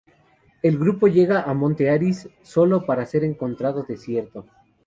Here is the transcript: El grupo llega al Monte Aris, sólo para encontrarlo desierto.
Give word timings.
El 0.63 0.79
grupo 0.79 1.05
llega 1.07 1.41
al 1.41 1.57
Monte 1.57 1.91
Aris, 1.91 2.27
sólo 2.41 2.87
para 2.87 3.07
encontrarlo 3.21 3.83
desierto. 3.83 4.47